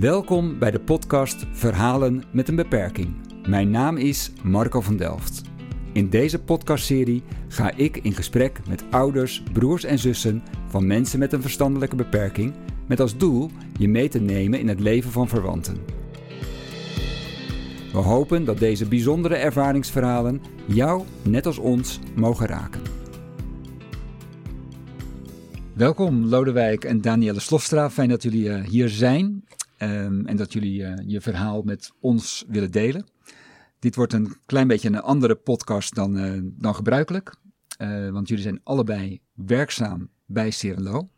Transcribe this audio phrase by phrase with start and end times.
[0.00, 3.14] Welkom bij de podcast Verhalen met een beperking.
[3.48, 5.42] Mijn naam is Marco van Delft.
[5.92, 11.32] In deze podcastserie ga ik in gesprek met ouders, broers en zussen van mensen met
[11.32, 12.54] een verstandelijke beperking,
[12.88, 15.76] met als doel je mee te nemen in het leven van verwanten.
[17.92, 22.80] We hopen dat deze bijzondere ervaringsverhalen jou, net als ons, mogen raken.
[25.72, 27.90] Welkom Lodewijk en Danielle Slofstra.
[27.90, 29.44] Fijn dat jullie uh, hier zijn
[29.82, 33.06] um, en dat jullie uh, je verhaal met ons willen delen.
[33.78, 37.34] Dit wordt een klein beetje een andere podcast dan, uh, dan gebruikelijk.
[38.10, 41.08] want jullie zijn allebei werkzaam bij Serenlo.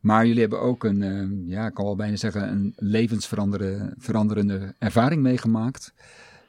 [0.00, 5.92] Maar jullie hebben ook een, ja, ik kan wel bijna zeggen, een levensveranderende ervaring meegemaakt.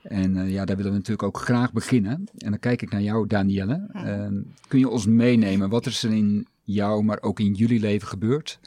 [0.03, 2.23] En ja, daar willen we natuurlijk ook graag beginnen.
[2.37, 3.89] En dan kijk ik naar jou, Danielle.
[3.93, 5.69] Uh, kun je ons meenemen?
[5.69, 8.59] Wat is er in jou, maar ook in jullie leven gebeurd?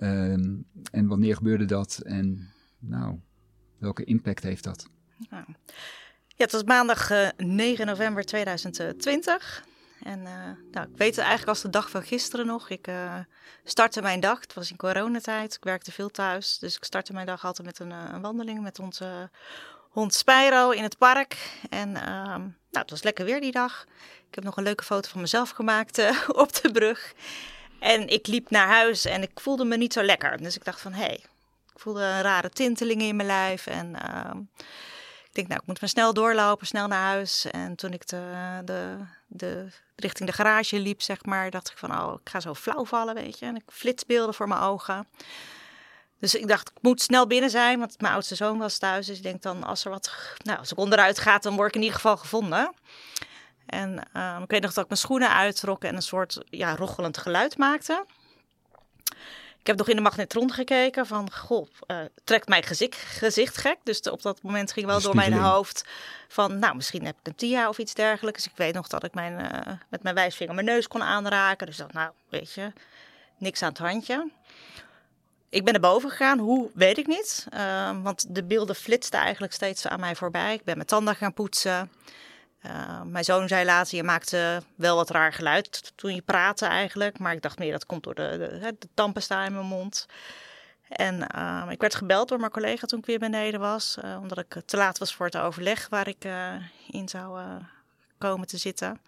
[0.00, 0.32] Uh,
[0.90, 2.00] en wanneer gebeurde dat?
[2.04, 3.18] En nou,
[3.78, 4.86] welke impact heeft dat?
[5.30, 5.44] Nou,
[6.26, 9.64] ja, het was maandag uh, 9 november 2020.
[10.02, 10.32] En uh,
[10.70, 12.70] nou, ik weet het eigenlijk als de dag van gisteren nog.
[12.70, 13.18] Ik uh,
[13.64, 16.58] startte mijn dag, het was in coronatijd, ik werkte veel thuis.
[16.58, 19.30] Dus ik startte mijn dag altijd met een, een wandeling met onze
[19.90, 21.58] hond Spyro in het park.
[21.70, 23.86] En uh, nou, het was lekker weer die dag.
[24.28, 26.10] Ik heb nog een leuke foto van mezelf gemaakt
[26.42, 27.14] op de brug.
[27.82, 30.42] En ik liep naar huis en ik voelde me niet zo lekker.
[30.42, 31.24] Dus ik dacht van, hé, hey,
[31.74, 33.66] ik voelde een rare tinteling in mijn lijf.
[33.66, 34.40] En uh,
[35.24, 37.44] ik denk, nou, ik moet maar snel doorlopen, snel naar huis.
[37.44, 41.98] En toen ik de, de, de, richting de garage liep, zeg maar, dacht ik van,
[41.98, 43.46] oh, ik ga zo flauw vallen, weet je.
[43.46, 45.06] En ik flitsbeelden voor mijn ogen.
[46.18, 49.06] Dus ik dacht, ik moet snel binnen zijn, want mijn oudste zoon was thuis.
[49.06, 50.12] Dus ik denk dan, als er wat,
[50.44, 52.72] nou, als ik onderuit ga, dan word ik in ieder geval gevonden.
[53.66, 57.18] En um, ik weet nog dat ik mijn schoenen uittrok en een soort ja, rochelend
[57.18, 58.04] geluid maakte.
[59.62, 63.76] Ik heb nog in de magnetron gekeken van, goh, uh, trekt mijn gezicht, gezicht gek?
[63.82, 65.84] Dus op dat moment ging wel door mijn hoofd
[66.28, 68.42] van, nou, misschien heb ik een TIA of iets dergelijks.
[68.42, 71.66] Dus ik weet nog dat ik mijn, uh, met mijn wijsvinger mijn neus kon aanraken.
[71.66, 72.72] Dus dat, nou, weet je,
[73.38, 74.30] niks aan het handje.
[75.48, 77.46] Ik ben naar boven gegaan, hoe weet ik niet.
[77.54, 80.54] Uh, want de beelden flitsten eigenlijk steeds aan mij voorbij.
[80.54, 81.90] Ik ben mijn tanden gaan poetsen.
[82.66, 87.18] Uh, mijn zoon zei later, je maakte wel wat raar geluid toen je praatte eigenlijk.
[87.18, 90.06] Maar ik dacht meer, dat komt door de, de, de in mijn mond.
[90.88, 93.96] En uh, ik werd gebeld door mijn collega toen ik weer beneden was.
[94.04, 96.24] Uh, omdat ik te laat was voor het overleg waar ik
[96.86, 97.40] in zou
[98.18, 99.00] komen te zitten.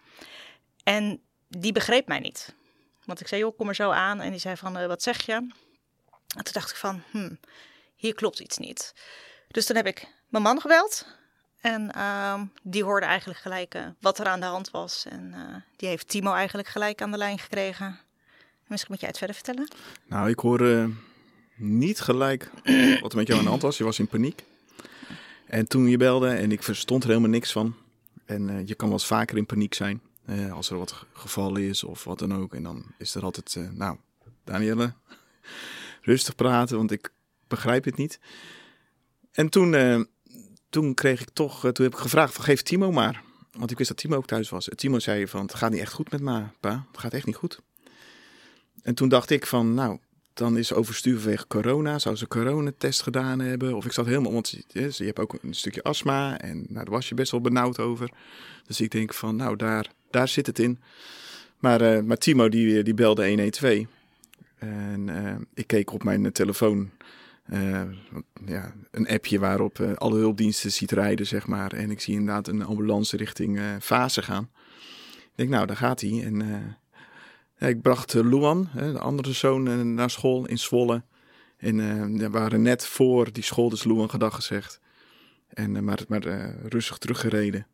[0.83, 2.55] En die begreep mij niet.
[3.03, 4.21] Want ik zei, joh, kom er zo aan.
[4.21, 5.33] En die zei van, wat zeg je?
[5.33, 7.39] En toen dacht ik van, hmm,
[7.95, 8.93] hier klopt iets niet.
[9.47, 11.05] Dus toen heb ik mijn man gebeld.
[11.65, 15.05] En uh, die hoorde eigenlijk gelijk uh, wat er aan de hand was.
[15.09, 17.99] En uh, die heeft Timo eigenlijk gelijk aan de lijn gekregen.
[18.67, 19.67] Misschien moet jij het verder vertellen.
[20.05, 20.89] Nou, ik hoorde
[21.55, 22.51] niet gelijk
[23.01, 23.77] wat er met jou aan de hand was.
[23.77, 24.43] Je was in paniek.
[25.45, 27.75] En toen je belde en ik verstond er helemaal niks van.
[28.25, 30.01] En uh, je kan wel eens vaker in paniek zijn.
[30.53, 32.53] als er wat gevallen is of wat dan ook.
[32.53, 33.97] En dan is er altijd, nou,
[34.43, 34.93] Danielle,
[36.01, 37.11] rustig praten, want ik
[37.47, 38.19] begrijp het niet.
[39.31, 39.73] En toen
[40.69, 43.23] toen kreeg ik toch, eh, toen heb ik gevraagd van geef Timo maar.
[43.51, 44.69] Want ik wist dat Timo ook thuis was.
[44.75, 46.85] Timo zei van het gaat niet echt goed met me, pa.
[46.91, 47.59] Het gaat echt niet goed.
[48.81, 49.99] En toen dacht ik van nou,
[50.33, 51.99] dan is overstuur vanwege corona.
[51.99, 53.75] Zou ze een coronatest gedaan hebben?
[53.75, 56.39] Of ik zat helemaal, want je hebt ook een stukje astma.
[56.39, 58.09] En nou, daar was je best wel benauwd over.
[58.67, 60.79] Dus ik denk van nou, daar, daar zit het in.
[61.59, 63.85] Maar, uh, maar Timo die, die belde 112.
[64.57, 66.91] En uh, ik keek op mijn telefoon
[67.49, 67.81] uh,
[68.45, 71.73] ja, een appje waarop uh, alle hulpdiensten ziet rijden, zeg maar.
[71.73, 74.49] En ik zie inderdaad een ambulance richting uh, Fase gaan.
[75.15, 76.23] Ik denk, nou, daar gaat hij.
[76.23, 76.77] En
[77.57, 81.03] ik bracht Luan, de andere zoon, naar school in Zwolle.
[81.57, 81.77] En
[82.17, 84.79] we waren net voor die school, dus Luan gedag gezegd.
[85.47, 87.67] En, maar maar rustig teruggereden.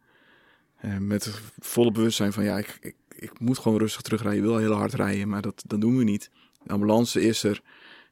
[1.00, 4.42] met volle bewustzijn van, ja, ik, ik, ik moet gewoon rustig terugrijden.
[4.42, 6.30] Je wil heel hard rijden, maar dat, dat doen we niet.
[6.64, 7.62] De ambulance is er.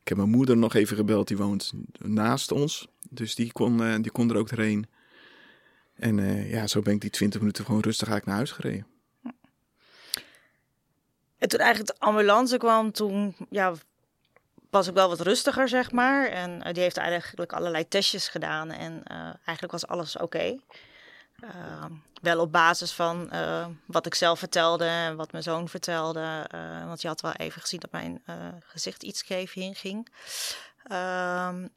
[0.09, 2.87] Ik heb mijn moeder nog even gebeld, die woont naast ons.
[3.09, 4.87] Dus die kon, uh, die kon er ook doorheen.
[5.93, 8.87] En uh, ja, zo ben ik die 20 minuten gewoon rustig eigenlijk naar huis gereden.
[11.37, 13.73] En toen eigenlijk de ambulance kwam, toen ja,
[14.69, 16.27] was ik wel wat rustiger, zeg maar.
[16.27, 18.71] En uh, die heeft eigenlijk allerlei testjes gedaan.
[18.71, 19.03] En
[19.43, 20.59] eigenlijk was alles oké.
[21.43, 21.85] Uh,
[22.21, 26.49] wel op basis van uh, wat ik zelf vertelde en wat mijn zoon vertelde.
[26.55, 28.23] Uh, want je had wel even gezien dat mijn
[28.59, 30.07] gezicht iets scheef ging.
[30.83, 31.67] Ehm,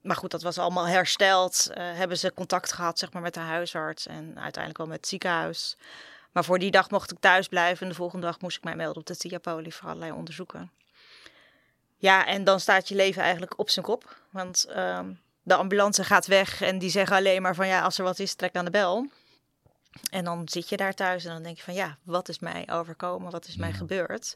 [0.00, 1.70] maar goed, dat was allemaal hersteld.
[1.74, 5.76] hebben ze contact gehad zeg maar, met de huisarts en uiteindelijk wel met het ziekenhuis.
[6.32, 8.76] Maar voor die dag mocht ik thuis blijven en de volgende dag moest ik mij
[8.76, 10.70] melden op de TIA-poli voor allerlei onderzoeken.
[11.96, 14.16] ja, en dan staat je leven eigenlijk op zijn kop.
[14.30, 15.12] Want ehm,
[15.46, 18.34] de ambulance gaat weg en die zeggen alleen maar van ja, als er wat is,
[18.34, 19.06] trek aan de bel.
[20.10, 22.68] En dan zit je daar thuis en dan denk je van ja, wat is mij
[22.70, 23.30] overkomen?
[23.30, 24.32] Wat is mij gebeurd?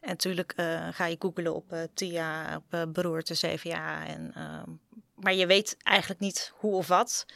[0.00, 4.06] En natuurlijk uh, ga je googelen op uh, TIA, op uh, beroerte, CVA.
[4.06, 4.70] En, ehm,
[5.14, 7.26] maar je weet eigenlijk niet hoe of wat.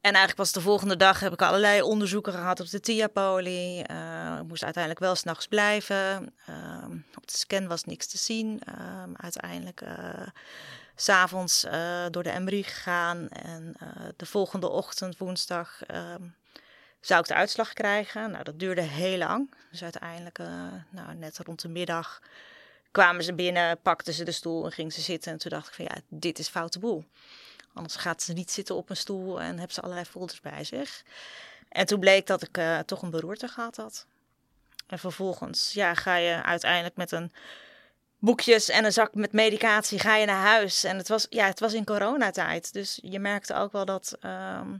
[0.00, 3.78] En eigenlijk was de volgende dag heb ik allerlei onderzoeken gehad op de TIA-poli.
[3.78, 6.34] ik moest uiteindelijk wel s'nachts blijven.
[6.46, 8.60] Ehm, op de scan was niks te zien.
[8.64, 9.82] Ehm, uiteindelijk
[10.94, 11.66] s'avonds
[12.10, 13.28] door de MRI gegaan.
[13.28, 13.76] En
[14.16, 15.80] de volgende ochtend, woensdag,
[17.02, 18.30] zou ik de uitslag krijgen.
[18.30, 19.54] Nou, dat duurde heel lang.
[19.70, 20.46] Dus uiteindelijk, uh,
[20.90, 22.22] nou, net rond de middag,
[22.90, 25.32] kwamen ze binnen, pakten ze de stoel en gingen ze zitten.
[25.32, 27.04] En toen dacht ik van ja, dit is foute boel.
[27.74, 31.02] Anders gaat ze niet zitten op een stoel en hebben ze allerlei folders bij zich.
[31.68, 34.06] En toen bleek dat ik uh, toch een beroerte gehad had.
[34.86, 37.32] En vervolgens ja, ga je uiteindelijk met een
[38.22, 40.84] boekjes en een zak met medicatie ga je naar huis.
[40.84, 42.72] En het was, ja, het was in coronatijd.
[42.72, 44.16] Dus je merkte ook wel dat...
[44.20, 44.76] Ehm,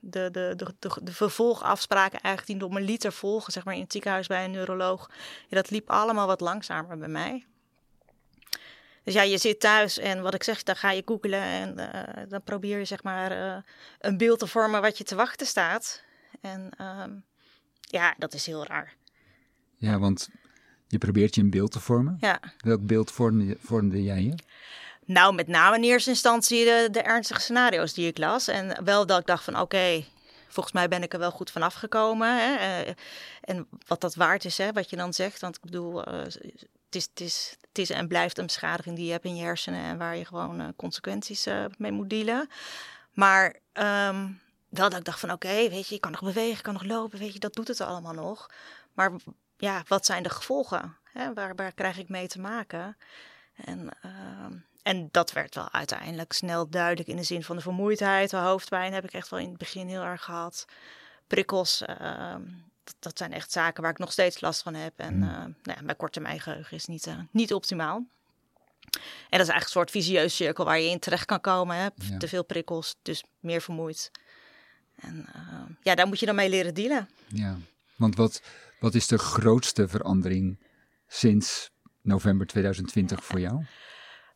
[0.00, 3.92] de, de, de, de, vervolgafspraken eigenlijk die nog een liter volgen, zeg maar in het
[3.92, 5.10] ziekenhuis bij een neuroloog.
[5.48, 7.46] Ja, dat liep allemaal wat langzamer bij mij.
[9.04, 12.22] Dus ja, je zit thuis en wat ik zeg, dan ga je googelen en uh,
[12.28, 13.56] dan probeer je zeg maar uh,
[14.00, 16.02] een beeld te vormen wat je te wachten staat.
[16.40, 16.70] En
[17.02, 17.24] um,
[17.80, 18.94] ja, dat is heel raar.
[19.76, 20.28] Ja, want
[20.86, 22.16] je probeert je een beeld te vormen.
[22.20, 22.40] Ja.
[22.58, 24.34] Welk beeld vormde, vormde jij je?
[25.04, 28.48] Nou, met name in eerste instantie de, de ernstige scenario's die ik las.
[28.48, 30.04] En wel dat ik dacht van oké,
[30.48, 32.36] volgens mij ben ik er wel goed van afgekomen.
[32.38, 32.54] Hè?
[32.54, 32.94] Eh,
[33.40, 35.40] en wat dat waard is, hè, wat je dan zegt.
[35.40, 36.38] Want ik bedoel, uh, het,
[36.90, 39.80] is, het, is, het is en blijft een beschadiging die je hebt in je hersenen
[39.80, 41.46] en waar je gewoon uh, consequenties
[41.78, 42.48] mee moet dealen.
[43.12, 46.72] Maar um, wel dat ik dacht van oké, weet je, je kan nog bewegen, kan
[46.72, 48.50] nog lopen, weet je, dat doet het allemaal nog.
[48.92, 49.12] Maar
[49.56, 50.96] ja, wat zijn de gevolgen?
[51.12, 51.34] Hè?
[51.34, 52.96] Waar, waar krijg ik mee te maken?
[53.54, 54.56] En uh,
[54.86, 58.30] en dat werd wel uiteindelijk snel duidelijk in de zin van de vermoeidheid.
[58.30, 60.64] De hoofdpijn heb ik echt wel in het begin heel erg gehad.
[61.26, 62.34] Prikkels, uh,
[62.84, 64.92] dat, dat, zijn echt zaken waar ik nog steeds last van heb.
[64.96, 67.96] En uh, nou ja, mijn is niet, uh, niet optimaal.
[67.96, 71.76] En dat is eigenlijk een soort visieus cirkel waar je in terecht kan komen.
[71.76, 71.88] Hè?
[71.94, 72.18] Ja.
[72.18, 74.10] Te veel prikkels, dus meer vermoeid.
[74.96, 77.08] En ehm, ja, daar moet je dan mee leren dealen.
[77.26, 77.56] Ja,
[77.96, 78.42] want wat,
[78.80, 80.58] wat is de grootste verandering
[81.06, 81.70] sinds
[82.02, 83.64] november 2020 voor jou?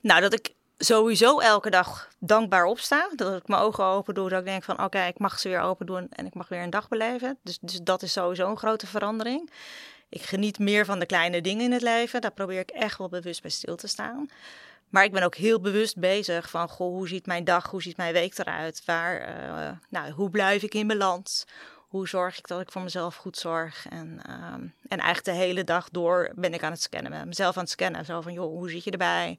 [0.00, 3.10] Nou, dat ik sowieso elke dag dankbaar opsta.
[3.14, 4.28] Dat ik mijn ogen open doe.
[4.28, 6.62] Dat ik denk van oké, ik mag ze weer open doen en ik mag weer
[6.62, 7.38] een dag beleven.
[7.42, 9.50] Dus, dus dat is sowieso een grote verandering.
[10.08, 12.20] Ik geniet meer van de kleine dingen in het leven.
[12.20, 14.28] Daar probeer ik echt wel bewust bij stil te staan.
[14.88, 17.96] Maar ik ben ook heel bewust bezig van, goh, hoe ziet mijn dag, hoe ziet
[17.96, 18.82] mijn week eruit?
[18.84, 21.44] Waar, uh, nou, hoe blijf ik in balans?
[21.90, 23.86] Hoe zorg ik dat ik voor mezelf goed zorg?
[23.88, 27.56] En, um, en eigenlijk de hele dag door ben ik aan het scannen, met mezelf
[27.56, 28.04] aan het scannen.
[28.04, 29.38] Zo van, joh, hoe zit je erbij?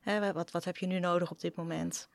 [0.00, 2.08] Hè, wat, wat heb je nu nodig op dit moment?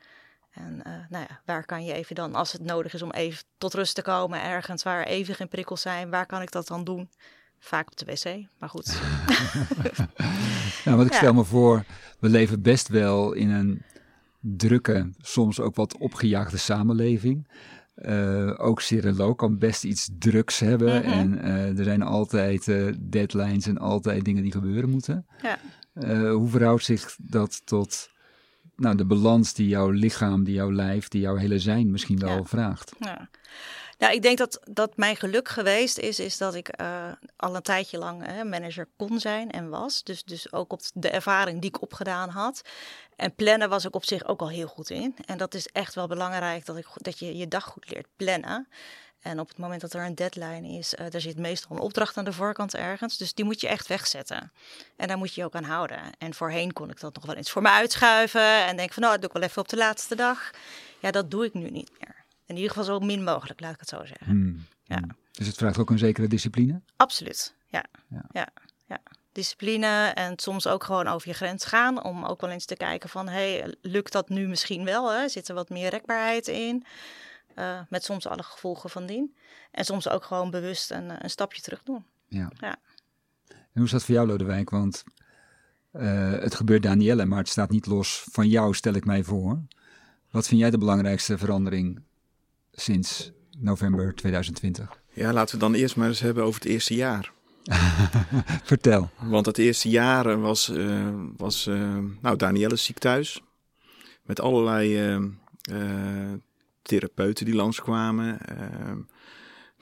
[0.52, 3.44] En uh, nou ja, waar kan je even dan, als het nodig is om even
[3.58, 6.84] tot rust te komen, ergens waar even geen prikkels zijn, waar kan ik dat dan
[6.84, 7.10] doen?
[7.60, 8.86] Vaak op de wc, maar goed.
[10.86, 11.84] nou, wat ik stel me voor,
[12.20, 13.84] we leven best wel in een
[14.40, 17.48] drukke, soms ook wat opgejaagde samenleving.
[17.96, 20.96] Uh, ook Cirilo kan best iets drugs hebben.
[20.96, 21.12] Mm -hmm.
[21.12, 25.26] En uh, er zijn altijd uh, deadlines en altijd dingen die gebeuren moeten.
[25.42, 25.58] Ja.
[26.32, 28.10] Hoe verhoudt zich dat tot
[28.76, 32.38] nou, de balans die jouw lichaam, die jouw lijf, die jouw hele zijn misschien wel
[32.38, 32.44] ja.
[32.44, 32.94] vraagt?
[33.00, 33.30] Ja.
[34.04, 37.62] Ja, ik denk dat, dat mijn geluk geweest is, is dat ik uh, al een
[37.62, 40.04] tijdje lang manager kon zijn en was.
[40.04, 42.62] Dus, dus ook op de ervaring die ik opgedaan had.
[43.16, 45.16] En plannen was ik op zich ook al heel goed in.
[45.26, 48.68] En dat is echt wel belangrijk dat, ik, dat je je dag goed leert plannen.
[49.22, 52.26] En op het moment dat er een deadline is, uh, zit meestal een opdracht aan
[52.26, 53.18] de voorkant ergens.
[53.18, 54.52] Dus die moet je echt wegzetten.
[54.96, 56.00] En daar moet je je ook aan houden.
[56.18, 58.66] En voorheen kon ik dat nog wel eens voor me uitschuiven.
[58.66, 60.52] En denk van, nou, dat doe ik wel even op de laatste dag.
[61.00, 62.23] Ja, dat doe ik nu niet meer.
[62.46, 64.26] In ieder geval zo min mogelijk, laat ik het zo zeggen.
[64.26, 64.66] Hmm.
[64.84, 65.02] Ja.
[65.32, 66.82] Dus het vraagt ook een zekere discipline?
[66.96, 67.86] Absoluut, ja.
[68.08, 68.26] Ja.
[68.32, 68.50] ja.
[68.88, 69.02] ja.
[69.32, 72.04] Discipline en soms ook gewoon over je grens gaan.
[72.04, 75.12] Om ook wel eens te kijken van, hey, lukt dat nu misschien wel?
[75.12, 75.28] Hè?
[75.28, 76.86] Zit er wat meer rekbaarheid in?
[77.56, 79.36] Uh, met soms alle gevolgen van dien.
[79.72, 82.06] En soms ook gewoon bewust een, een stapje terug doen.
[82.28, 82.52] Ja.
[82.60, 82.76] ja.
[83.48, 84.70] En hoe is dat voor jou, Lodewijk?
[84.70, 85.04] Want
[85.94, 89.62] uh, het gebeurt Danielle, maar het staat niet los van jou, stel ik mij voor.
[90.32, 92.02] Wat vind jij de belangrijkste verandering
[92.74, 95.02] sinds november 2020?
[95.14, 97.32] Ja, laten we dan eerst maar eens hebben over het eerste jaar.
[98.64, 99.10] Vertel.
[99.22, 103.42] Want het eerste jaar was, uh, was uh, nou, Danielle ziek thuis.
[104.24, 105.16] Met allerlei
[105.72, 106.32] uh,
[106.82, 108.40] therapeuten die langskwamen.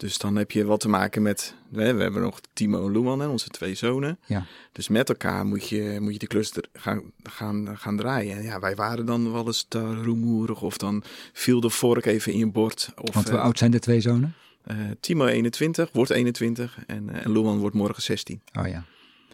[0.01, 3.27] Dus dan heb je wat te maken met, we, hebben nog Timo en Luan, hè,
[3.27, 4.19] onze twee zonen.
[4.25, 4.45] Ja.
[4.71, 8.37] Dus met elkaar moet je, moet je die klus er- gaan, gaan, gaan draaien.
[8.37, 11.03] En ja, wij waren dan wel eens te rumoerig of dan
[11.33, 12.91] viel de vork even in je bord.
[12.95, 14.33] Of, Want hoe eh, oud zijn de twee zonen?
[14.63, 18.41] eh, Timo 21, wordt 21 en, eh, en wordt morgen 16.
[18.59, 18.83] Oh ja.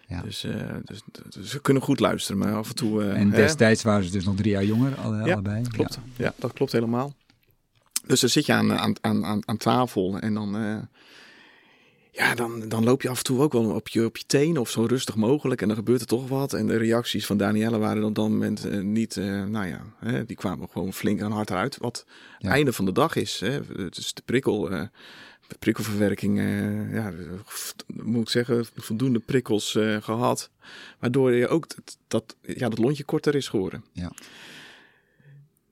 [0.07, 0.21] Ja.
[0.21, 0.45] Dus,
[0.85, 3.03] dus, dus ze kunnen goed luisteren, maar af en toe...
[3.03, 5.63] En hè, destijds waren ze dus nog drie jaar jonger, alle, Ja, allebei.
[5.67, 6.33] Klopt, ja.
[6.37, 7.13] dat klopt helemaal.
[8.07, 10.77] Dus dan zit je aan, aan, aan, aan, aan tafel en dan, eh,
[12.11, 14.61] ja, dan, dan loop je af en toe ook wel op je, op je tenen
[14.61, 15.61] of zo rustig mogelijk.
[15.61, 16.53] En dan gebeurt er toch wat.
[16.53, 20.25] En de reacties van Danielle waren op dat moment eh, niet, eh, nou ja, hè,
[20.25, 21.77] die kwamen gewoon flink aan hard uit.
[21.77, 22.05] Wat
[22.39, 22.49] Ja.
[22.49, 23.39] einde van de dag is.
[23.39, 23.59] Hè.
[23.77, 24.69] Het is de prikkel,
[25.59, 26.39] prikkelverwerking,
[26.91, 27.13] ja,
[27.93, 30.49] moet ik zeggen, voldoende prikkels eh, gehad.
[30.99, 33.83] Waardoor je ook dat, dat, ja, dat lontje korter is geworden.
[33.91, 34.11] Ja.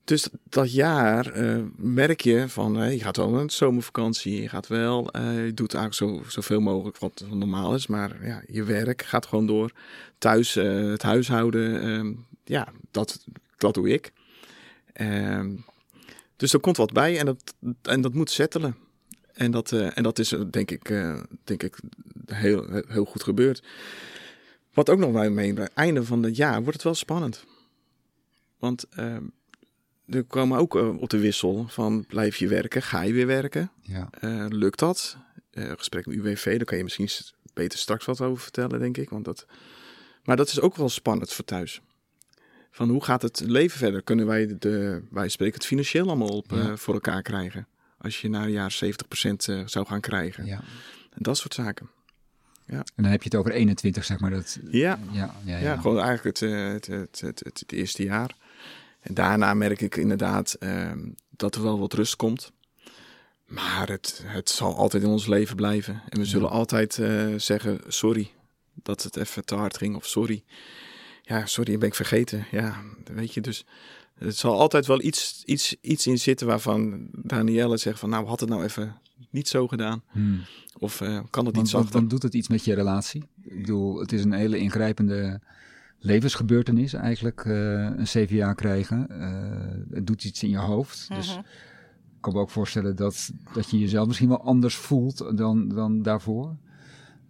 [0.06, 5.10] Dus dat jaar eh, merk je van, je gaat wel een zomervakantie, je gaat wel,
[5.10, 9.26] eh, je doet eigenlijk zo, zoveel mogelijk wat normaal is, maar ja, je werk gaat
[9.26, 9.72] gewoon door.
[10.18, 12.12] Thuis, eh, het huishouden, ehm,
[12.44, 13.24] ja, dat,
[13.56, 14.12] dat doe ik.
[14.92, 15.56] Ehm,
[16.36, 18.76] dus er komt wat bij en dat, en dat moet settelen.
[19.32, 20.88] En dat, en dat is denk ik,
[21.44, 21.78] denk ik
[22.26, 23.62] heel, heel goed gebeurd.
[24.74, 27.44] Wat ook nog bij mee, bij het einde van het jaar wordt het wel spannend.
[28.58, 29.24] Want ehm,
[30.08, 33.70] er kwam ook eh, op de wissel van blijf je werken, ga je weer werken,
[33.80, 34.08] Ja.
[34.20, 35.16] Eh, lukt dat?
[35.50, 37.08] Eh, gesprek met UWV, daar kan je misschien
[37.54, 39.10] beter straks wat over vertellen, denk ik.
[39.10, 39.46] Want dat...
[40.24, 41.80] Maar dat is ook wel spannend voor thuis.
[42.70, 44.02] Van hoe gaat het leven verder?
[44.02, 46.76] Kunnen wij, de, wij spreken het financieel allemaal op, Ja.
[46.76, 47.66] voor elkaar krijgen?
[47.98, 50.44] Als je na een jaar 70% eh, zou gaan krijgen.
[50.46, 50.60] ja.
[51.10, 51.90] En dat soort zaken.
[52.66, 54.30] En dan heb je het over 21, zeg maar.
[54.30, 55.58] Dat, Ja, ja, ja, ja.
[55.58, 58.34] Ja, gewoon eigenlijk het, het, het, het eerste jaar.
[59.06, 60.98] En daarna merk ik inderdaad ehm,
[61.30, 62.52] dat er wel wat rust komt.
[63.46, 66.02] Maar het, het zal altijd in ons leven blijven.
[66.08, 68.30] En we zullen altijd eh, zeggen, sorry
[68.74, 69.96] dat het even te hard ging.
[69.96, 70.44] Of sorry,
[71.22, 72.46] ja, sorry, ben ik vergeten.
[72.50, 73.64] Ja, weet je, dus
[74.18, 78.10] het zal altijd wel iets, iets, iets in zitten waarvan Danielle zegt van...
[78.10, 78.96] nou, had het nou even
[79.30, 80.02] niet zo gedaan.
[80.10, 80.40] Hmm.
[80.78, 82.00] Of eh, kan het iets want zachter?
[82.00, 83.22] dan doet het iets met je relatie.
[83.42, 85.40] Ik bedoel, het is een hele ingrijpende
[86.06, 89.08] levensgebeurtenis eigenlijk, eh, een CVA krijgen.
[89.20, 91.08] Eh, het doet iets in je hoofd.
[91.08, 91.38] Dus Mhm.
[91.38, 96.02] ik kan me ook voorstellen dat, dat je jezelf misschien wel anders voelt dan, dan
[96.02, 96.56] daarvoor.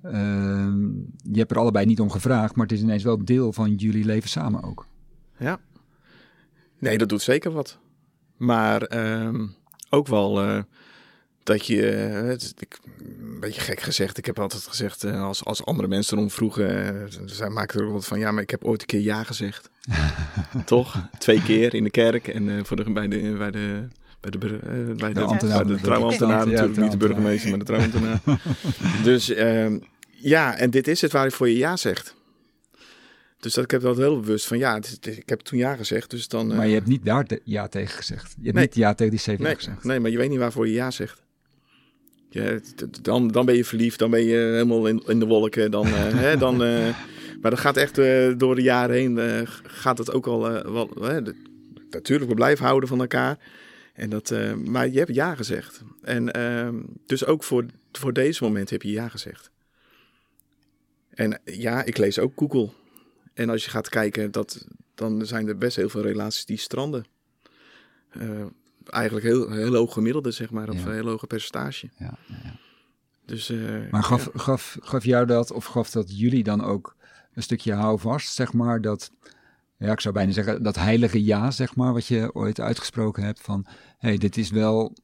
[0.02, 0.84] Ehm,
[1.22, 4.04] je hebt er allebei niet om gevraagd, maar het is ineens wel deel van jullie
[4.04, 4.86] leven samen ook.
[5.38, 5.58] Ja.
[6.78, 7.78] Nee, dat doet zeker wat.
[8.36, 9.46] Maar ehm,
[9.90, 10.62] ook wel eh,
[11.46, 15.44] dat je, eh, het ik, een beetje gek gezegd, ik heb altijd gezegd, eh, als,
[15.44, 18.50] als andere mensen erom vroegen, uh, zij maken er ook wat van, ja, maar ik
[18.50, 19.70] heb ooit een keer ja gezegd.
[20.64, 21.08] Toch?
[21.18, 23.88] Twee keer in de kerk en eh, voor de, bij de, bij de
[24.20, 25.66] bij de, eh, bij de, ambtenaar.
[25.66, 28.20] de trouwambtenaar natuurlijk, niet de burgemeester, maar de trouwambtenaar.
[29.04, 29.78] dus ehm,
[30.10, 32.14] ja, en dit is het waar je voor je ja zegt.
[33.40, 35.76] Dus dat, ik heb dat heel bewust van ja, het het ik heb toen ja
[35.76, 36.50] gezegd, dus dan...
[36.50, 38.34] eh, Maar je hebt niet daar te- ja tegen gezegd.
[38.38, 38.64] Je hebt Nee.
[38.64, 39.84] niet ja tegen die CVA Nee, gezegd.
[39.84, 41.22] nee, maar je weet niet waarvoor je ja zegt.
[42.36, 42.58] Ja,
[43.02, 45.70] dan, dan ben je verliefd, dan ben je helemaal in, in de wolken.
[45.70, 46.98] Dan, eh, hè, dan, eh,
[47.40, 50.40] maar dat gaat echt eh, door de jaren heen, gaat het ook al
[50.72, 50.88] wel...
[50.94, 51.44] de-
[51.90, 53.38] natuurlijk, we blijven houden van elkaar.
[53.92, 55.82] En dat, maar je hebt ja gezegd.
[56.02, 56.74] En ehm,
[57.06, 59.50] dus ook voor, voor deze moment heb je ja gezegd.
[61.10, 62.68] En ja, ik lees ook Google.
[63.34, 67.04] En als je gaat kijken, dat, dan zijn er best heel veel relaties die stranden.
[68.10, 68.44] Eh,
[68.88, 70.86] eigenlijk heel, heel hoog gemiddelde, zeg maar, of Ja.
[70.86, 71.90] een heel hoge percentage.
[71.98, 72.54] Ja, ja, ja.
[73.26, 76.96] Dus, eh, Maar gaf, gaf, gaf jou dat, of gaf dat jullie dan ook
[77.34, 79.10] een stukje houvast, zeg maar, dat,
[79.76, 83.40] ja, ik zou bijna zeggen, dat heilige ja, zeg maar, wat je ooit uitgesproken hebt
[83.40, 83.64] van,
[83.98, 84.96] hé, hey, dit is wel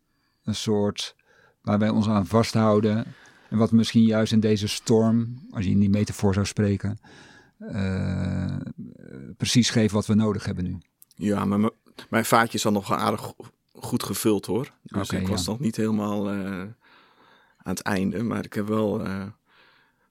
[0.44, 1.16] een soort
[1.62, 3.04] waar wij ons aan vasthouden
[3.50, 6.98] en wat misschien juist in deze storm, als je in die metafoor zou spreken,
[7.58, 8.56] eh,
[9.36, 10.78] precies geeft wat we nodig hebben nu.
[11.14, 11.70] Ja, maar
[12.10, 13.32] mijn vaatje is al nog aardig
[13.82, 14.72] goed gevuld hoor.
[14.82, 15.50] Dus ik was ja.
[15.50, 16.36] nog niet helemaal eh,
[17.56, 18.22] aan het einde.
[18.22, 19.04] Maar ik heb wel.
[19.04, 19.26] eh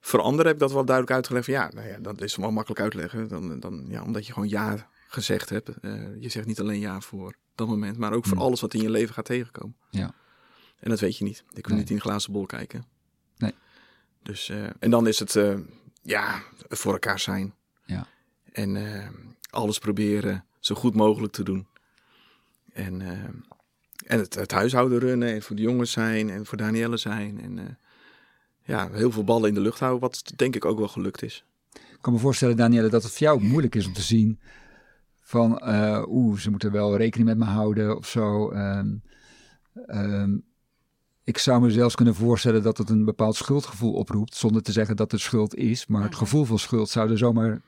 [0.04, 1.44] voor anderen heb ik dat wel duidelijk uitgelegd.
[1.44, 3.28] Van, ja, nou ja, dat is wel makkelijk uitleggen.
[3.28, 5.68] Dan, dan, ja, omdat je gewoon ja gezegd hebt.
[5.68, 8.46] Eh, je zegt niet alleen ja voor dat moment, maar ook voor Hmm.
[8.46, 9.76] alles wat in je leven gaat tegenkomen.
[9.90, 10.14] Ja.
[10.80, 11.44] En dat weet je niet.
[11.54, 11.78] Ik Nee.
[11.78, 12.84] niet in een glazen bol kijken.
[13.36, 13.54] Nee.
[14.22, 15.58] Dus, eh, en dan is het, eh,
[16.02, 17.54] ja, voor elkaar zijn.
[17.84, 18.06] Ja.
[18.52, 19.08] En eh,
[19.50, 21.66] alles proberen zo goed mogelijk te doen.
[22.72, 23.28] En, eh,
[24.04, 27.40] en het, het huishouden runnen en voor de jongens zijn en voor Danielle zijn.
[27.40, 27.64] En eh,
[28.64, 31.44] ja, heel veel ballen in de lucht houden, wat denk ik ook wel gelukt is.
[31.72, 34.40] Ik kan me voorstellen, Danielle, dat het voor jou moeilijk is om te zien
[35.20, 38.50] van, eh, oeh, ze moeten wel rekening met me houden of zo.
[38.50, 38.94] Ehm,
[39.86, 40.36] ehm,
[41.24, 44.96] ik zou me zelfs kunnen voorstellen dat het een bepaald schuldgevoel oproept, zonder te zeggen
[44.96, 47.60] dat het schuld is, maar het gevoel van schuld zou er zomaar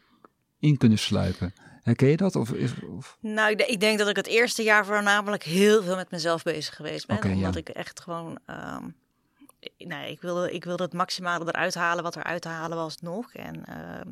[0.58, 1.52] in kunnen sluipen.
[1.84, 2.36] Herken je dat?
[2.36, 3.16] Of, is, of...
[3.20, 6.42] Nou, ik, de- ik denk dat ik het eerste jaar voornamelijk heel veel met mezelf
[6.42, 7.28] bezig geweest ben.
[7.28, 7.34] Ja.
[7.34, 8.38] omdat ik echt gewoon...
[8.46, 8.88] ehm,
[9.78, 13.00] nee, ik wilde, ik wilde het maximale eruit halen wat er uit te halen was
[13.00, 13.32] nog.
[13.32, 14.08] En ehm,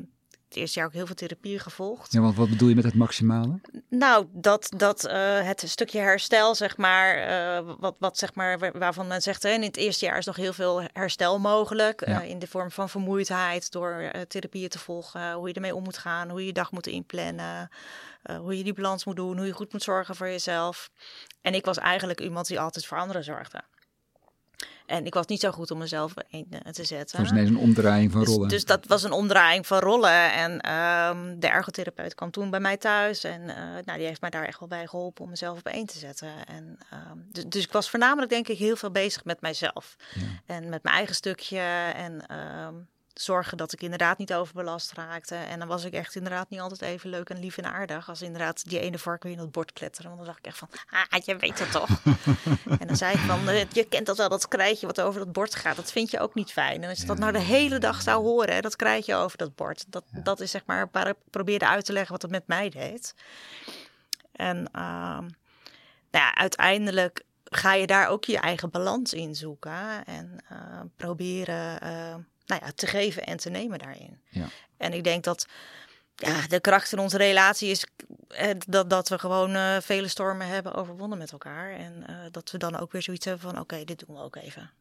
[0.53, 2.11] het eerste jaar ook heel veel therapie gevolgd.
[2.13, 3.59] Ja, want wat bedoel je met het maximale?
[3.89, 8.71] Nou, dat, dat eh, het stukje herstel, zeg maar, eh, wat, wat zeg maar, wa-
[8.71, 12.01] waarvan men zegt, hè, in het eerste jaar is nog heel veel herstel mogelijk.
[12.01, 15.97] eh, in de vorm van vermoeidheid, door therapieën te volgen, hoe je ermee om moet
[15.97, 17.69] gaan, hoe je je dag moet inplannen,
[18.39, 20.89] hoe je die balans moet doen, hoe je goed moet zorgen voor jezelf.
[21.41, 23.61] En ik was eigenlijk iemand die altijd voor anderen zorgde.
[24.85, 27.17] En ik was niet zo goed om mezelf in eh, te zetten.
[27.17, 28.49] Dat is ineens een omdraaiing van Dus, rollen.
[28.49, 30.31] dus dat was een omdraaiing van rollen.
[30.33, 33.23] En ehm, de ergotherapeut kwam toen bij mij thuis.
[33.23, 35.85] En eh, nou, die heeft mij daar echt wel bij geholpen om mezelf op één
[35.85, 36.31] te zetten.
[36.47, 39.95] En, ehm, dus, dus ik was voornamelijk denk ik heel veel bezig met mijzelf.
[40.13, 40.21] Ja.
[40.45, 41.59] En met mijn eigen stukje.
[41.95, 42.73] En ehm,
[43.13, 45.35] zorgen dat ik inderdaad niet overbelast raakte.
[45.35, 48.09] En dan was ik echt inderdaad niet altijd even leuk en lief en aardig.
[48.09, 50.09] Als inderdaad die ene varken in het bord kletteren.
[50.09, 51.89] Want dan dacht ik echt van, ah, je weet het toch.
[52.79, 55.31] en dan zei ik van, eh, je kent dat wel, dat krijtje wat over dat
[55.31, 55.75] bord gaat.
[55.75, 56.83] Dat vind je ook niet fijn.
[56.83, 59.55] En als je dat nou de hele dag zou horen, hè, dat krijtje over dat
[59.55, 59.85] bord.
[59.87, 62.69] Dat, dat is zeg maar waar ik probeerde uit te leggen wat het met mij
[62.69, 63.15] deed.
[64.31, 65.27] En ehm,
[66.11, 70.05] nou ja, uiteindelijk ga je daar ook je eigen balans in zoeken.
[70.05, 70.57] En eh,
[70.95, 74.21] proberen eh, nou ja, te geven en te nemen daarin.
[74.29, 74.47] Ja.
[74.77, 75.47] En ik denk dat
[76.15, 77.87] ja, de kracht in onze relatie is
[78.27, 81.71] eh, dat, dat we gewoon eh, vele stormen hebben overwonnen met elkaar.
[81.71, 84.35] En eh, dat we dan ook weer zoiets hebben van oké, dit doen we ook
[84.35, 84.71] even.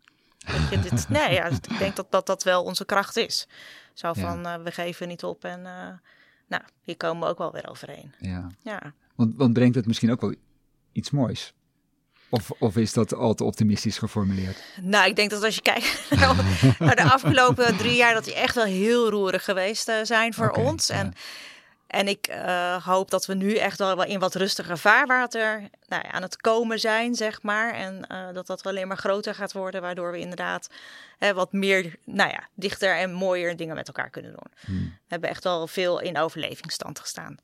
[0.70, 3.48] Je, dit, nee, ja, ik denk dat, dat dat wel onze kracht is.
[3.94, 4.14] Zo Ja.
[4.14, 5.62] van, we geven niet op en
[6.46, 8.14] nou, hier komen we ook wel weer overheen.
[8.18, 8.46] Ja.
[8.62, 8.94] Ja.
[9.14, 10.34] Want, want brengt het misschien ook wel
[10.92, 11.54] iets moois?
[12.34, 14.56] Of, of is dat al te optimistisch geformuleerd?
[14.80, 16.10] Nou, ik denk dat als je kijkt
[16.78, 20.50] naar, de afgelopen drie jaar, dat die echt wel heel roerig geweest eh, zijn voor
[20.50, 20.86] ons.
[20.86, 20.94] ja.
[20.94, 21.14] En,
[21.86, 26.10] en ik eh, hoop dat we nu echt wel in wat rustiger vaarwater nou ja,
[26.10, 27.74] aan het komen zijn, zeg maar.
[27.74, 30.70] En eh, dat dat alleen maar groter gaat worden, waardoor we inderdaad
[31.18, 34.52] hè, wat meer, nou ja, dichter en mooier dingen met elkaar kunnen doen.
[34.66, 34.84] Hmm.
[34.84, 37.36] We hebben echt wel veel in overlevingsstand gestaan.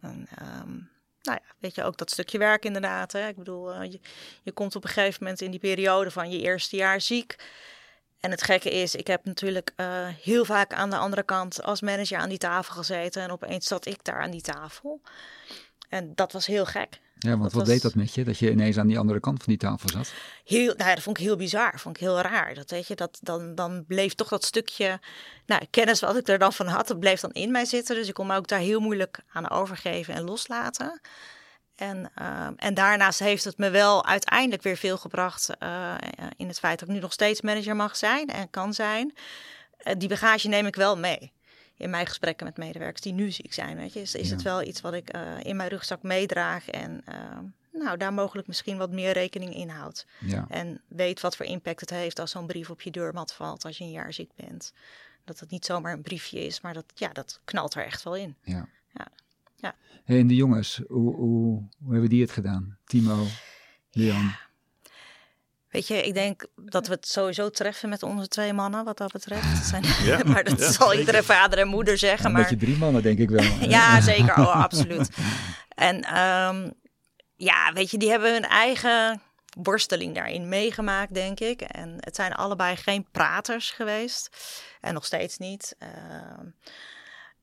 [0.00, 0.78] En, ehm,
[1.22, 3.12] nou ja, weet je, ook dat stukje werk inderdaad.
[3.12, 3.28] Hè?
[3.28, 4.00] Ik bedoel, eh, je,
[4.42, 7.36] je komt op een gegeven moment in die periode van je eerste jaar ziek.
[8.20, 11.80] En het gekke is, ik heb natuurlijk eh, heel vaak aan de andere kant als
[11.80, 13.22] manager aan die tafel gezeten.
[13.22, 15.00] En opeens zat ik daar aan die tafel.
[15.88, 17.00] En dat was heel gek.
[17.22, 18.24] Ja, want Dat wat was- deed dat met je?
[18.24, 20.12] Dat je ineens aan die andere kant van die tafel zat?
[20.44, 22.54] Heel, nou ja, dat vond ik heel bizar, vond ik heel raar.
[22.54, 25.00] Dat weet je, dat dan, dan bleef toch dat stukje
[25.46, 27.94] nou, kennis wat ik er dan van had, dat bleef dan in mij zitten.
[27.94, 31.00] Dus ik kon me ook daar heel moeilijk aan overgeven en loslaten.
[31.76, 35.94] En, ehm, en daarnaast heeft het me wel uiteindelijk weer veel gebracht eh,
[36.36, 39.14] in het feit dat ik nu nog steeds manager mag zijn en kan zijn.
[39.76, 41.32] Eh, die bagage neem ik wel mee.
[41.80, 44.34] In mijn gesprekken met medewerkers die nu ziek zijn, weet je, is, is Ja.
[44.34, 48.46] het wel iets wat ik eh, in mijn rugzak meedraag en ehm, nou, daar mogelijk
[48.48, 50.06] misschien wat meer rekening in houd.
[50.20, 50.46] Ja.
[50.48, 53.78] En weet wat voor impact het heeft als zo'n brief op je deurmat valt als
[53.78, 54.72] je een jaar ziek bent.
[55.24, 58.16] Dat het niet zomaar een briefje is, maar dat, ja, dat knalt er echt wel
[58.16, 58.36] in.
[58.42, 58.68] ja.
[58.94, 59.06] Ja.
[59.56, 59.74] Ja.
[60.04, 62.78] Hey, en de jongens, hoe, hoe, hoe hebben die het gedaan?
[62.84, 63.26] Timo,
[63.90, 64.32] Leon.
[65.70, 69.12] Weet je, ik denk dat we het sowieso treffen met onze twee mannen, wat dat
[69.12, 69.44] betreft.
[69.58, 69.82] Het Zijn,
[70.18, 70.98] Ja, maar dat ja, zal zeker.
[71.00, 72.32] iedere vader en moeder zeggen.
[72.32, 73.44] maar beetje drie mannen, denk ik wel.
[73.68, 74.38] Ja, zeker.
[74.38, 75.08] Oh, absoluut.
[75.68, 76.70] En ehm,
[77.36, 79.20] ja, weet je, die hebben hun eigen
[79.62, 81.60] worsteling daarin meegemaakt, denk ik.
[81.60, 84.30] En het zijn allebei geen praters geweest.
[84.80, 85.76] En nog steeds niet.
[85.78, 86.46] Ehm,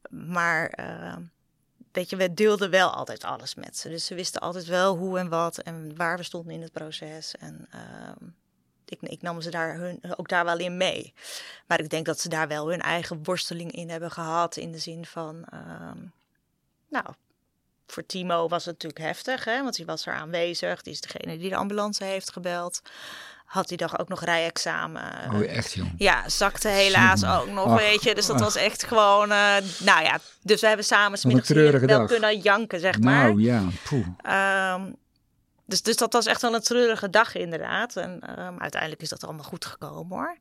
[0.10, 1.22] maar ehm,
[1.97, 3.89] weet je, we deelden wel altijd alles met ze.
[3.89, 7.36] Dus ze wisten altijd wel hoe en wat en waar we stonden in het proces.
[7.36, 8.25] En ehm,
[8.86, 11.13] ik, ik nam ze daar hun, ook daar wel in mee.
[11.67, 14.57] Maar ik denk dat ze daar wel hun eigen worsteling in hebben gehad.
[14.57, 15.97] In de zin van, ehm,
[16.89, 17.05] nou,
[17.88, 20.81] voor Timo was het natuurlijk heftig, hè, want hij was er aanwezig.
[20.81, 22.81] Die is degene die de ambulance heeft gebeld.
[23.47, 25.03] Had die dag ook nog rijexamen.
[25.33, 25.93] Oh, echt jong.
[25.97, 28.15] Ja, zakte helaas ook nog, Ach, weet je.
[28.15, 28.41] Dus dat ach.
[28.41, 30.19] was echt gewoon, eh, nou ja.
[30.41, 32.07] Dus we hebben samen een smiddags wel dag.
[32.07, 33.23] kunnen janken, zeg maar.
[33.27, 34.05] Nou ja, poeh.
[34.21, 34.91] Ehm,
[35.65, 37.95] dus, dus dat was echt wel een treurige dag inderdaad.
[37.95, 40.38] En ehm, uiteindelijk is dat allemaal goed gekomen hoor.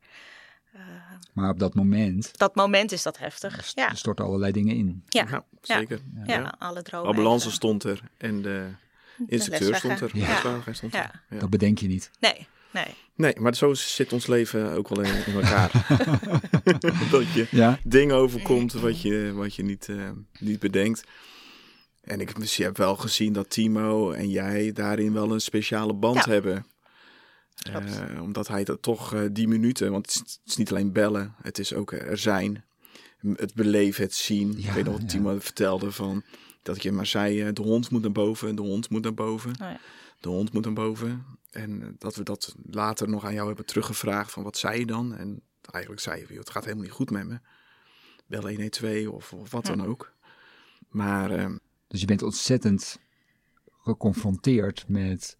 [1.33, 3.65] Maar op dat moment Dat moment is dat heftig.
[3.65, 5.03] st- Ja, storten allerlei dingen in.
[5.07, 5.99] ja, Ja, zeker.
[6.25, 7.07] ja, alle dromen.
[7.09, 8.65] Ambulance stond er en de
[9.27, 10.09] instructeur stond er.
[10.71, 11.21] stond er.
[11.29, 11.39] Ja.
[11.39, 12.11] Dat bedenk je niet.
[12.19, 12.85] Nee, nee.
[13.15, 15.71] Nee, maar zo zit ons leven ook wel in, in elkaar.
[17.11, 21.03] dat je Ja, dingen overkomt wat je, wat je niet, eh, niet bedenkt.
[22.01, 25.93] En ik dus je hebt wel gezien dat Timo en jij daarin wel een speciale
[25.93, 26.31] band Ja.
[26.31, 26.65] hebben.
[27.73, 30.91] Eh, omdat hij dat toch eh, die minuten, want het is, het is niet alleen
[30.93, 32.65] bellen, het is ook er zijn.
[33.35, 34.53] Het beleven, het zien.
[34.57, 35.07] Ja, ik weet nog wat ja.
[35.07, 36.23] Timo vertelde van
[36.61, 39.49] dat je maar zei, eh, de hond moet naar boven, de hond moet naar boven,
[39.51, 39.79] Oh ja.
[40.19, 41.25] de hond moet naar boven.
[41.51, 44.85] En eh, dat we dat later nog aan jou hebben teruggevraagd van wat zei je
[44.85, 45.15] dan?
[45.15, 47.39] En eigenlijk zei je, "Joh, het gaat helemaal niet goed met me.
[48.25, 50.13] Bel 112 of, of wat dan ook.
[50.87, 51.55] Maar eh,
[51.87, 52.99] Dus je bent ontzettend
[53.81, 55.37] geconfronteerd met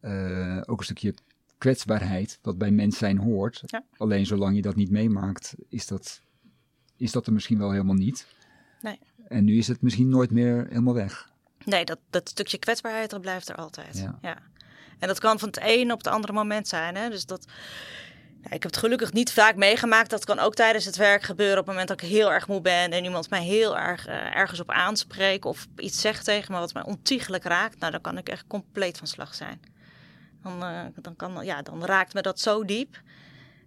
[0.00, 1.14] eh, ook een stukje
[1.58, 3.62] kwetsbaarheid, wat bij mens zijn hoort.
[3.64, 3.84] Ja.
[3.96, 6.22] Alleen zolang je dat niet meemaakt, is dat,
[6.96, 8.26] is dat er misschien wel helemaal niet.
[8.80, 8.98] Nee.
[9.28, 11.30] En nu is het misschien nooit meer helemaal weg.
[11.64, 13.98] Nee, dat, dat stukje kwetsbaarheid, dat blijft er altijd.
[13.98, 14.18] Ja.
[14.20, 14.42] Ja.
[14.98, 16.96] En dat kan van het een op het andere moment zijn.
[16.96, 17.10] Hè?
[17.10, 17.46] Dus dat,
[18.42, 20.10] ik heb het gelukkig niet vaak meegemaakt.
[20.10, 22.60] Dat kan ook tijdens het werk gebeuren op het moment dat ik heel erg moe
[22.60, 22.92] ben.
[22.92, 25.44] En iemand mij heel erg eh, ergens op aanspreekt.
[25.44, 27.78] Of iets zegt tegen me wat mij ontiegelijk raakt.
[27.78, 29.60] Nou, dan kan ik echt compleet van slag zijn.
[30.42, 33.00] Dan, eh, dan, kan, ja, dan raakt me dat zo diep.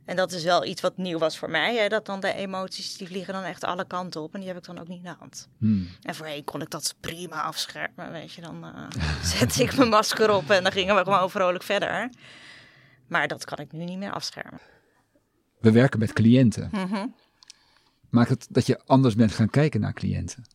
[0.09, 1.75] En dat is wel iets wat nieuw was voor mij.
[1.75, 1.87] Hè?
[1.87, 4.33] Dat dan de emoties, die vliegen dan echt alle kanten op.
[4.33, 5.49] En die heb ik dan ook niet in de hand.
[5.57, 5.89] Hmm.
[6.01, 8.41] En voorheen kon ik dat prima afschermen, weet je.
[8.41, 9.01] Dan eh,
[9.37, 12.09] zette ik mijn masker op en dan gingen we gewoon vrolijk verder.
[13.07, 14.59] Maar dat kan ik nu niet meer afschermen.
[15.59, 16.69] We werken met cliënten.
[16.71, 17.07] Mhm.
[18.09, 20.45] Maakt het dat je anders bent gaan kijken naar cliënten?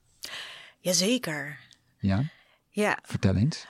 [0.78, 1.58] Jazeker.
[1.98, 2.22] Ja,
[2.68, 3.66] Ja, vertel eens.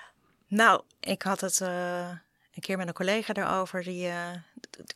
[0.48, 2.10] nou, ik had het eh,
[2.54, 4.30] een keer met een collega daarover die eh,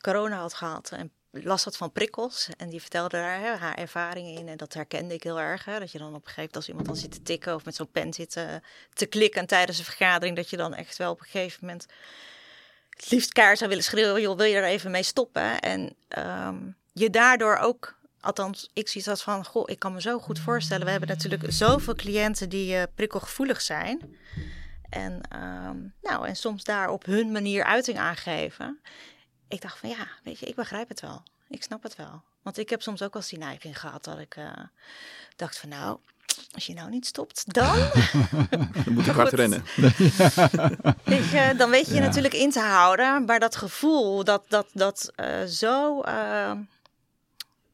[0.01, 0.91] corona had gehad.
[0.91, 2.49] En last had van prikkels.
[2.57, 4.47] En die vertelde daar haar ervaringen in.
[4.47, 5.65] En dat herkende ik heel erg.
[5.65, 7.65] Hè, dat je dan op een gegeven moment als iemand dan zit te tikken of
[7.65, 8.45] met zo'n pen zit eh,
[8.93, 10.35] te klikken tijdens een vergadering.
[10.35, 11.85] Dat je dan echt wel op een gegeven moment
[12.89, 14.21] het liefst kaart zou willen schreeuwen.
[14.21, 15.59] Joh, wil je er even mee stoppen?
[15.59, 16.57] En ehm,
[16.93, 17.97] je daardoor ook...
[18.21, 20.85] Althans, ik zie dat van, goh, ik kan me zo goed voorstellen.
[20.85, 24.17] We hebben natuurlijk zoveel cliënten die eh, prikkelgevoelig zijn.
[24.89, 28.79] En, ehm, nou, en soms daar op hun manier uiting aangeven.
[29.47, 31.23] Ik dacht van ja, weet je, ik begrijp het wel.
[31.49, 32.21] Ik snap het wel.
[32.41, 34.51] Want ik heb soms ook wel eens die neiging gehad dat ik eh,
[35.35, 35.99] dacht van nou,
[36.51, 37.75] als je nou niet stopt, dan,
[38.49, 39.63] dan moet ik hard rennen.
[41.05, 42.05] je, dan weet je je Ja.
[42.05, 43.25] natuurlijk in te houden.
[43.25, 46.51] Maar dat gevoel, dat, dat, dat eh, zo, eh,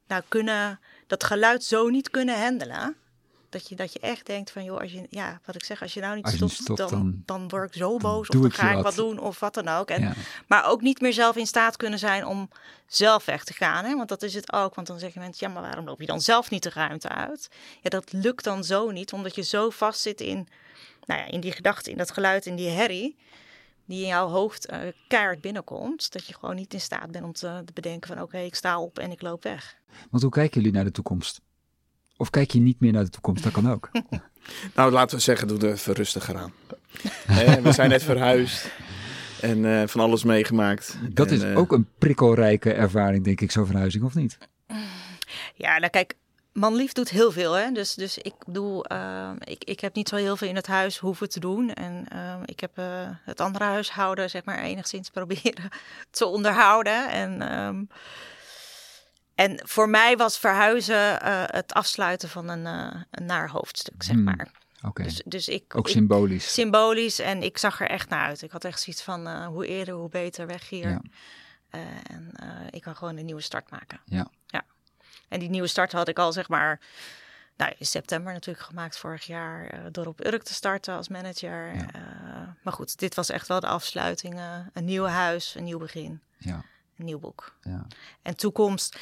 [0.08, 2.96] nou kunnen, dat geluid zo niet kunnen handelen.
[3.56, 5.94] Dat je, dat je echt denkt van, joh, als je, ja, wat ik zeg, als
[5.94, 8.28] je nou niet je stopt, niet stopt, dan, dan- dan, word ik zo boos.
[8.30, 8.84] Of dan ik je ga ik wat.
[8.84, 9.90] wat doen of wat dan ook.
[9.90, 10.14] En Ja.
[10.48, 12.50] Maar ook niet meer zelf in staat kunnen zijn om
[12.88, 13.86] zelf weg te gaan.
[13.86, 13.96] Hè?
[13.96, 14.76] Want dat is het ook.
[14.76, 17.50] Want dan zeggen mensen, ja, maar waarom loop je dan zelf niet de ruimte uit?
[17.82, 20.48] Ja, dat lukt dan zo niet, omdat je zo vast zit in,
[21.06, 23.18] nou ja, in die gedachte, in dat geluid, in die herrie.
[23.88, 24.70] Die in jouw hoofd
[25.08, 26.12] keihard binnenkomt.
[26.14, 28.80] Dat je gewoon niet in staat bent om te, te bedenken van oké, ik sta
[28.80, 29.76] op en ik loop weg.
[30.10, 31.42] Want hoe kijken jullie naar de toekomst?
[32.18, 33.44] Of kijk je niet meer naar de toekomst?
[33.44, 33.90] Dat kan ook.
[34.76, 36.54] Nou, laten we zeggen, doe er even rustiger aan.
[37.28, 38.72] Hè, we zijn net verhuisd
[39.42, 40.98] en eh, van alles meegemaakt.
[41.10, 44.38] Dat En, is eh, ook een prikkelrijke ervaring, denk ik, zo'n verhuizing, of niet?
[45.56, 46.14] Ja, nou kijk,
[46.54, 47.54] manlief doet heel veel.
[47.54, 47.72] Hè?
[47.72, 50.98] Dus, dus ik bedoel, ehm, ik, ik heb niet zo heel veel in het huis
[50.98, 51.74] hoeven te doen.
[51.74, 52.86] En ehm, ik heb eh,
[53.24, 55.70] het andere huishouden, zeg maar, enigszins proberen
[56.10, 57.10] te onderhouden.
[57.10, 57.84] En, ehm,
[59.36, 64.16] en voor mij was verhuizen eh, het afsluiten van een, eh, een naar hoofdstuk, zeg
[64.16, 64.48] Hmm, maar.
[64.84, 66.54] Oké, Dus, dus ik, ook ik- symbolisch.
[66.54, 68.42] symbolisch en ik zag er echt naar uit.
[68.42, 70.90] Ik had echt zoiets van, eh, hoe eerder, hoe beter weg hier.
[70.90, 71.02] Ja.
[72.10, 72.32] En
[72.70, 74.00] ik kan gewoon een nieuwe start maken.
[74.06, 74.28] Ja.
[74.48, 74.64] ja.
[75.28, 76.80] En die nieuwe start had ik al, zeg maar,
[77.58, 79.92] nou, in september natuurlijk gemaakt vorig jaar.
[79.92, 81.76] door op Urk te starten als manager.
[81.76, 82.56] Ja.
[82.64, 84.40] Maar goed, dit was echt wel de afsluiting.
[84.74, 86.64] een nieuw huis, een nieuw begin, Ja,
[86.98, 87.56] een nieuw boek.
[87.62, 87.88] ja.
[88.22, 88.98] En toekomst.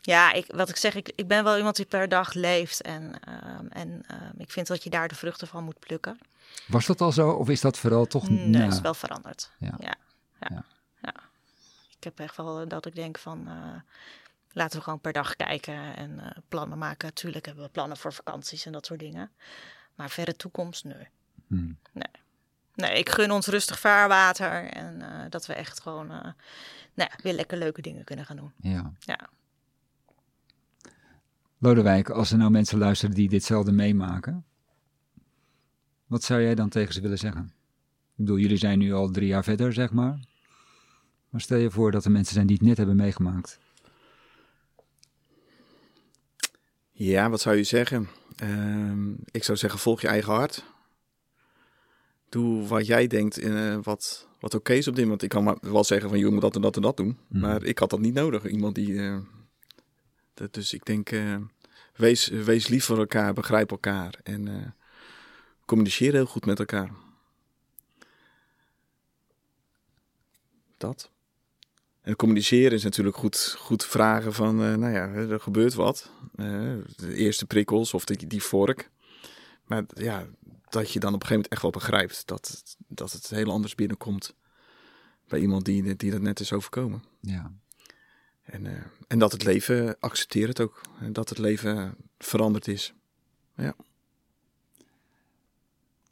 [0.00, 2.80] Ja, ik, wat ik zeg, ik, ik ben wel iemand die per dag leeft.
[2.80, 6.18] En, ehm, en ehm, ik vind dat je daar de vruchten van moet plukken.
[6.66, 8.28] Was dat al zo, of is dat vooral toch...
[8.28, 8.66] Nee, na?
[8.66, 9.50] is wel veranderd.
[9.58, 9.74] Ja.
[9.78, 9.94] Ja.
[10.40, 10.48] Ja.
[10.50, 10.64] Ja.
[11.02, 11.14] Ja.
[11.96, 13.94] Ik heb echt wel dat ik denk van eh,
[14.52, 17.14] laten we gewoon per dag kijken en eh, plannen maken.
[17.14, 19.30] Tuurlijk hebben we plannen voor vakanties en dat soort dingen.
[19.94, 21.08] Maar verre toekomst, nee.
[21.46, 21.78] Hmm.
[22.78, 26.30] Nee, ik gun ons rustig vaarwater en eh, dat we echt gewoon eh,
[26.98, 28.52] nou ja, weer lekker leuke dingen kunnen gaan doen.
[28.60, 28.92] Ja.
[28.98, 29.28] Ja.
[31.58, 34.44] Lodewijk, als er nou mensen luisteren die ditzelfde meemaken,
[36.06, 37.44] wat zou jij dan tegen ze willen zeggen?
[37.44, 40.18] Ik bedoel, jullie zijn nu al drie jaar verder, zeg maar.
[41.28, 43.58] Maar stel je voor dat er mensen zijn die het net hebben meegemaakt.
[46.90, 48.08] Ja, wat zou je zeggen?
[48.36, 50.64] Ehm, ik zou zeggen, volg je eigen hart.
[52.28, 55.22] Doe wat jij denkt, eh, wat, wat oké is op dit moment.
[55.22, 57.18] Ik kan maar wel zeggen van, je moet dat en dat en dat doen.
[57.28, 57.40] Mhm.
[57.40, 58.46] Maar ik had dat niet nodig.
[58.46, 58.98] Iemand die...
[58.98, 59.18] eh,
[60.34, 61.36] dat, dus ik denk, eh,
[61.96, 64.14] wees, wees lief voor elkaar, begrijp elkaar.
[64.22, 64.74] En
[65.64, 66.90] communiceer heel goed met elkaar.
[70.78, 71.10] dat.
[72.00, 76.10] En communiceren is natuurlijk goed, goed vragen van, uh, nou ja, er gebeurt wat.
[76.36, 78.90] Uh, de eerste prikkels of die, die vork.
[79.64, 80.26] Maar ja,
[80.70, 83.74] dat je dan op een gegeven moment echt wel begrijpt dat, dat het heel anders
[83.74, 84.34] binnenkomt
[85.28, 87.02] bij iemand die, die dat net is overkomen.
[87.20, 87.52] Ja.
[88.42, 88.72] En, uh,
[89.06, 90.80] en dat het leven, accepteert het ook,
[91.12, 92.94] dat het leven veranderd is.
[93.54, 93.74] Ja.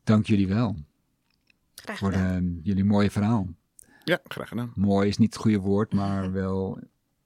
[0.05, 0.77] Dank jullie wel.
[1.75, 3.49] Graag Voor uh, jullie mooie verhaal.
[4.05, 4.73] Ja, graag gedaan.
[4.75, 6.79] Mooi is niet het goede woord, maar wel,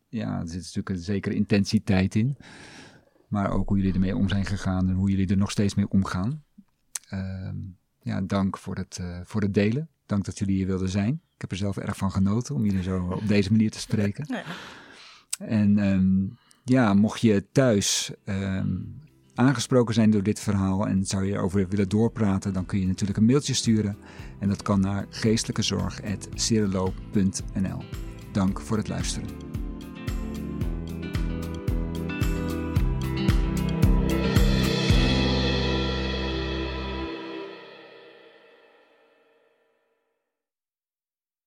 [0.09, 2.37] ja, er zit natuurlijk een zekere intensiteit in.
[3.29, 5.89] Maar ook hoe jullie ermee om zijn gegaan en hoe jullie er nog steeds mee
[5.89, 6.45] omgaan.
[7.15, 7.49] Uh,
[8.03, 9.89] ja, dank voor het, uh, voor het delen.
[10.07, 11.21] Dank dat jullie hier wilden zijn.
[11.35, 14.27] Ik heb er zelf erg van genoten om jullie zo op deze manier te spreken.
[14.35, 14.43] Ja.
[15.47, 18.99] En um, ja, mocht je thuis um,
[19.35, 23.19] aangesproken zijn door dit verhaal en zou je erover willen doorpraten, dan kun je natuurlijk
[23.19, 23.97] een mailtje sturen.
[24.39, 27.83] En dat kan naar geestelijkezorg.cirelo.nl.
[28.33, 29.50] Dank voor het luisteren.